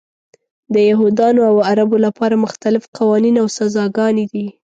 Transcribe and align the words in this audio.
د 0.73 0.75
یهودانو 0.89 1.41
او 1.49 1.55
عربو 1.69 1.97
لپاره 2.05 2.41
مختلف 2.45 2.83
قوانین 2.97 3.35
او 3.41 3.47
سزاګانې 3.57 4.25
دي. 4.31 4.47